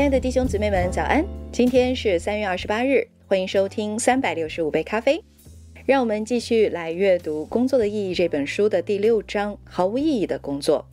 [0.00, 1.22] 亲爱的弟兄姊妹们，早安！
[1.52, 5.22] 今天是三月二十八日，欢迎收听三百六十五杯咖啡。
[5.84, 10.86] 让我们继续来阅读《工作的意义》这本书的第六章“毫无意义的工作”。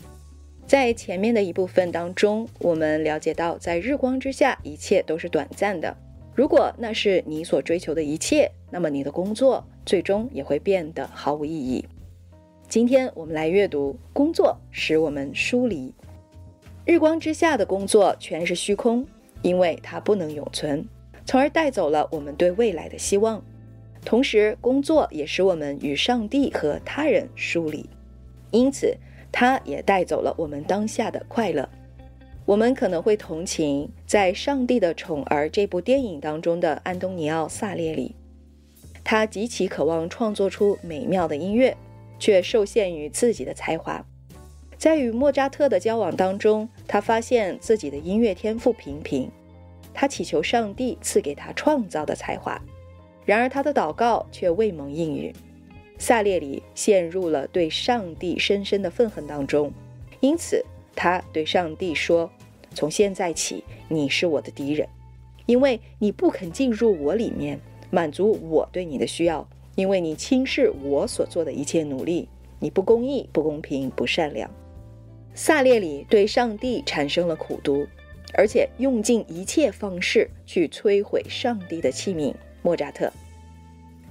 [0.68, 5.96] 在前面的一部分当中，我们了解到，在日光之下，一切都是短暂的。
[6.36, 11.86] 如果那是你所追求的一切，那么你的工作最终也会变得毫无意义。
[12.68, 15.93] 今天我们来阅读《工作使我们疏离》。
[16.87, 19.05] 日光之下的工作全是虚空，
[19.41, 20.87] 因为它不能永存，
[21.25, 23.43] 从而带走了我们对未来的希望。
[24.05, 27.89] 同时，工作也使我们与上帝和他人疏离，
[28.51, 28.95] 因此，
[29.33, 31.68] 它也带走了我们当下的快乐。
[32.45, 38.16] 我们可能会同情在《上帝的宠儿》这部电影当中的安东尼奥·萨列里，
[39.03, 41.75] 他极其渴望创作出美妙的音乐，
[42.17, 44.06] 却受限于自己的才华。
[44.78, 49.30] 在与莫扎特的交往当中，他发现自己的音乐天赋平平。
[49.94, 52.62] 他祈求上帝赐给他创造的才华，
[53.26, 55.34] 然而他的祷告却未蒙应允。
[55.98, 59.74] 萨列里陷入了对上帝深深的愤恨当中，
[60.20, 60.64] 因此
[60.96, 62.30] 他对上帝说
[62.76, 64.88] ：“从现在起，你是我的敌人，
[65.48, 74.48] 因为你不肯进入我里面，满足我对你的需要，因为你轻视我所做的一切努力，你不公义、不公平、不善良。”
[75.40, 77.86] 萨列里对上帝产生了苦毒，
[78.34, 83.14] 而且用尽一切方式去摧毁上帝的器皿——莫扎特。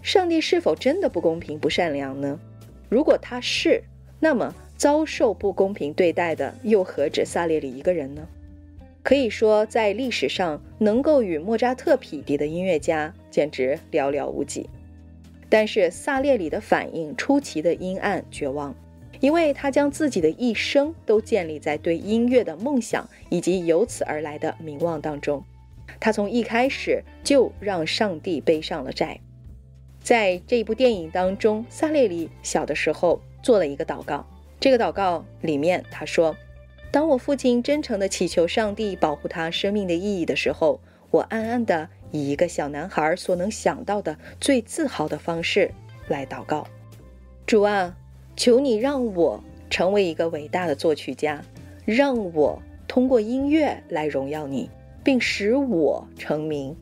[0.02, 2.38] 上帝是否真的不公平、不善良呢？
[2.88, 3.82] 如果他是，
[4.20, 8.28] 那么遭受不公平对待的又何止萨列里一个人呢？
[9.02, 14.70] 可以说，在历史上能够与莫扎特匹敌的音乐家简直寥寥无几。
[15.48, 18.72] 但是萨列里的反应出奇的阴暗、绝望。
[19.20, 25.44] 因为他将自己的一生都建立在对音乐的梦想以及由此而来的名望当中，
[25.98, 29.20] 他从一开始就让上帝背上了债。
[30.00, 34.24] 在这部电影当中，萨列里小的时候做了一个祷告，
[34.60, 36.36] 这个祷告里面他说
[36.92, 45.72] ：“当我父亲真诚地祈求上帝保护他生命的意义的时候，我暗暗地以一个小男孩所能想到的最自豪的方式
[46.06, 46.68] 来祷告，
[47.46, 47.96] 主啊。”
[48.36, 51.42] 求你让我成为一个伟大的作曲家，
[51.86, 54.70] 让我通过音乐来荣耀你，
[55.02, 56.76] 并使我成名。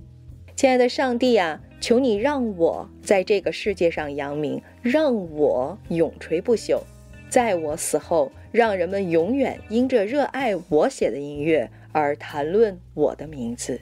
[0.56, 6.80] 亲爱的上帝啊，求你让我在这个世界上扬名，让我永垂不朽。
[7.28, 13.80] 在我死后，让人们永远因着热爱我写的音乐而谈论我的名字。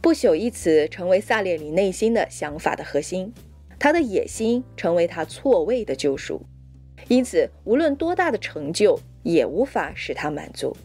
[0.00, 3.32] 不朽一词成为萨列里内心的想法的核心，
[3.78, 6.42] 他的野心成为他错位的救赎。
[7.08, 10.76] 因此，无论多大的成就，也无法使他满足。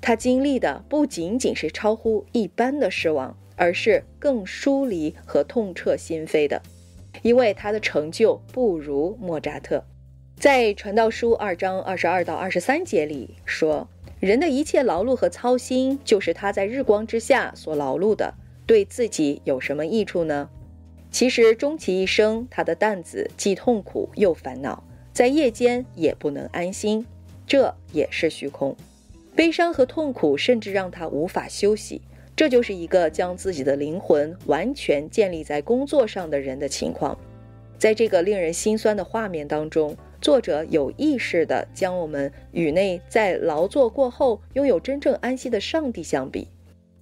[0.00, 6.60] 他经历的不仅仅是超乎一般的失望，而是更疏离和痛彻心扉的，
[7.22, 9.84] 因为他的成就不如莫扎特。
[10.36, 18.34] 在《传道书》二章二十二到二十三节里说：“人的一切劳碌和操心，就是他在日光之下所劳碌的，
[18.66, 20.50] 对自己有什么益处呢？
[21.12, 27.06] 其实，终其一生，他的担子既痛苦又烦恼。”在夜间也不能安心，
[27.46, 28.76] 这也是虚空。
[29.34, 32.02] 悲伤和痛苦甚至让他无法休息。
[32.34, 37.16] 这就是一个将自己的灵魂完全建立在工作上的人的情况。
[37.78, 46.48] 在这个令人心酸的画面当中，作者有意识地将我们与那在劳作过后拥有真正安息的上帝相比，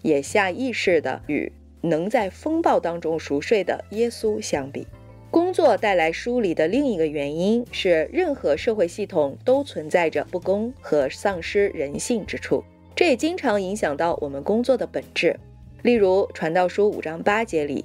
[0.02, 4.86] 也下意识地与能在风暴当中熟睡的耶稣相比。
[5.30, 12.64] 工作带来疏离的另一个原因是，任何社会系统都存在着不公和丧失人性之处，
[12.96, 15.38] 这也经常影响到我们工作的本质。
[15.82, 17.84] 例如，《传道书》五章八节里，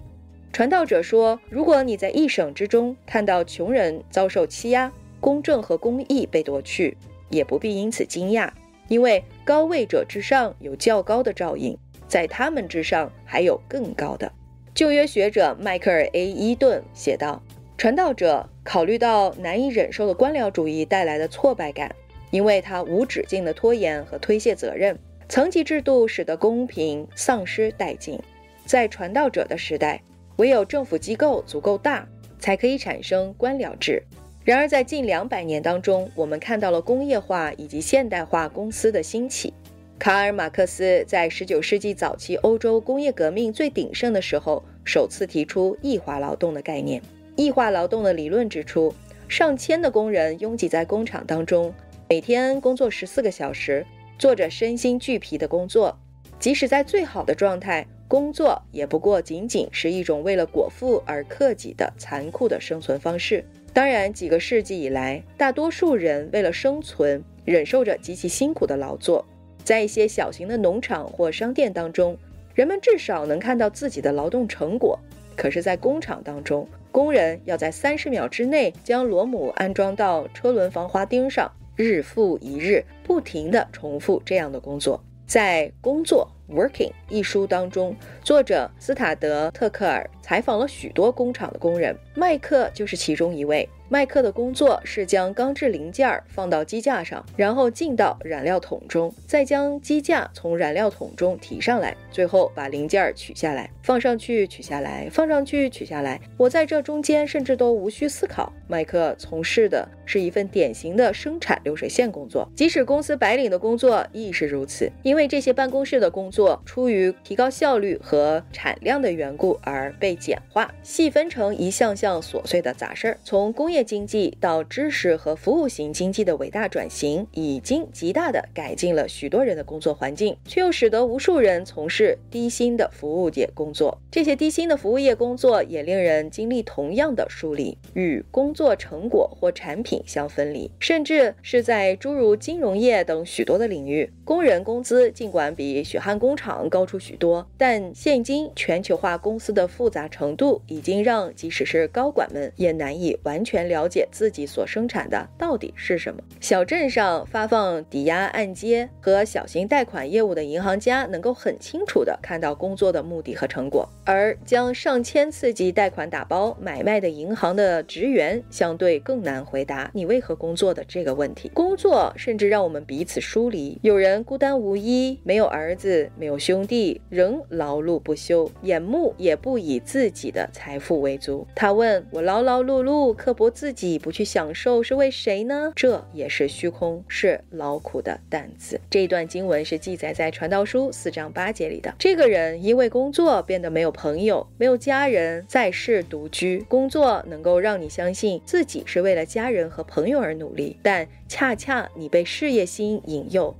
[0.51, 6.97] 传道者说：“如果你在一省之中看到穷人遭受欺压，公正和公义被夺去，
[7.29, 8.49] 也不必因此惊讶，
[8.87, 11.77] 因为高位者之上有较高的照应，
[12.07, 14.31] 在他们之上还有更高的。”
[14.75, 17.41] 旧约学者迈克尔 ·A· 伊顿写道
[17.79, 21.95] ：“传道者考虑到难以忍受的官僚主义带来的挫败感，
[22.29, 24.99] 因为他无止境的拖延和推卸责任。
[25.29, 28.19] 层级制度使得公平丧失殆尽。
[28.65, 30.01] 在传道者的时代，
[30.35, 32.05] 唯有政府机构足够大，
[32.37, 34.03] 才可以产生官僚制。
[34.43, 39.53] 然而，在近两百年当中，我们看到了工业化以及现代化公司的兴起。”
[39.97, 47.01] 卡尔·马克思在19世纪早期欧洲工业革命最鼎盛的时候，首次提出异化劳动的概念。
[47.37, 48.93] 异化劳动的理论指出，
[49.27, 51.73] 上千的工人拥挤在工厂当中，
[52.09, 53.85] 每天工作14个小时，
[54.19, 55.97] 做着身心俱疲的工作。
[56.39, 63.43] 即使在最好的状态，工作也不过仅仅是一种为了果腹而克己的残酷的生存方式。
[63.73, 69.25] 当然，几个世纪以来，大多数人为了生存，忍受着极其辛苦的劳作。
[69.65, 72.15] 在一些小型的农场或商店当中，
[72.53, 74.97] 人们至少能看到自己的劳动成果。
[75.35, 85.03] 可是，在工厂当中，工人要在三十秒之内将螺母安装到车轮防滑钉上，日复一日，不停地重复这样的工作。
[85.25, 93.69] 在《工作》（Working） 一书当中，作者斯塔德特克尔采访了许多工厂的工人，麦克就是其中一位。
[93.87, 106.19] 麦克的工作是将钢制零件放到机架上，然后进到燃料桶中，再将机架从燃料桶中提上来，最后把零件取下来，放上去，取下来，放上去，取下来。
[106.35, 108.51] 我在这中间甚至都无需思考。
[108.67, 123.17] 麦克从事的是一份典型的生产流水线工作，即使公司白领的工作亦是如此，因为这些办公室的工作出于提高效率和产量的缘故而被简化，细分成一项项琐碎的杂事儿。
[123.23, 133.99] 从工业经济到知识和服务型经济的伟大转型，已经极大地改进了许多人的工作环境，却又使得无数人从事低薪的服务业工作。
[134.09, 153.65] 这些低薪的服务业工作也令人经历同样的疏离，与工作成果或产品相分离，甚至是在诸如金融业等许多的领域，工人工资尽管比血汗工厂高出许多，但现今全球化公司的复杂程度已经让即使是高管们也难以完全。
[153.65, 156.21] 了解自己所生产的到底是什么。
[156.39, 171.49] 小镇上发放抵押按揭和小型贷款业务的银行家能够很清楚地看到工作的目的和成果，而将上千次级贷款打包买卖的银行的职员相对更难回答你为何工作的这个问题。
[171.53, 181.47] 工作甚至让我们彼此疏离，有人孤单无依，没有儿子，没有兄弟，仍劳碌不休，眼目也不以自己的财富为足。
[181.55, 183.49] 他问我：劳劳碌碌，刻薄。
[183.49, 185.71] 自己不去享受是为谁呢？
[185.73, 188.81] 这也是虚空，是劳苦的担子。
[188.89, 191.95] 这一段经文是记载在《传道书》四章八节里的。
[191.97, 196.65] 这个人因为工作变得没有朋友，没有家人，在世独居。
[196.67, 203.55] 工作能够让你相信自己是为了家人和朋友而努力，但恰恰你被事业心引诱。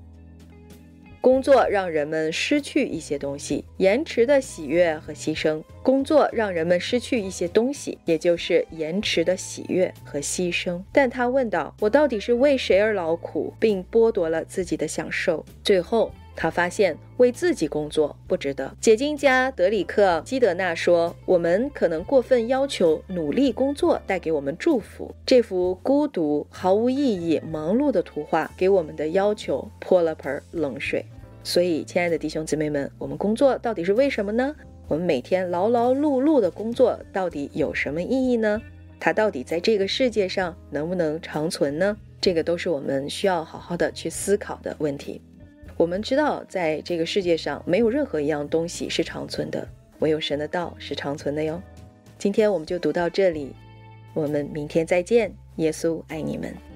[1.25, 5.59] 工作让人们失去一些东西，延迟的喜悦和牺牲。
[5.81, 10.79] 工作让人们失去一些东西，也就是延迟的喜悦和牺牲。
[10.91, 18.71] 但他问道：“我到底是为谁而劳苦，并剥夺了自己的享受？”最后，他发现为自己工作不值得。
[18.79, 31.03] 解经家德里克基德纳说：“我们可能过分要求努力工作带给我们祝福。”这幅孤独、毫无意义、忙碌的图画给我们的要求泼了盆冷水。
[31.45, 34.55] 所以，亲爱的弟兄姊妹们，我们工作到底是为什么呢？
[34.87, 38.59] 我们每天劳劳碌碌的工作到底有什么意义呢？
[38.99, 41.95] 它到底在这个世界上能不能长存呢？
[42.19, 45.21] 这个都是我们需要好好的去思考的问题。
[45.77, 49.67] 我们知道，在这个世界上没有任何一样东西是长存的，
[49.99, 51.61] 唯有神的道是长存的哟。
[52.17, 53.53] 今天我们就读到这里，
[54.15, 55.31] 我们明天再见。
[55.57, 56.74] 耶稣爱你们。